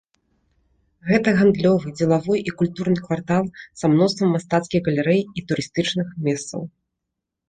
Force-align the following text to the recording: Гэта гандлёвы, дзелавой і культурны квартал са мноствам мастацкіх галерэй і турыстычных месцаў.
Гэта 1.09 1.33
гандлёвы, 1.41 1.91
дзелавой 1.99 2.39
і 2.51 2.53
культурны 2.61 3.03
квартал 3.07 3.45
са 3.81 3.85
мноствам 3.93 4.33
мастацкіх 4.37 4.81
галерэй 4.87 5.21
і 5.37 5.45
турыстычных 5.53 6.07
месцаў. 6.29 6.61